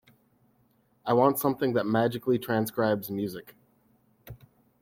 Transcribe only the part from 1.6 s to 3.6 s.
that magically transcribes music.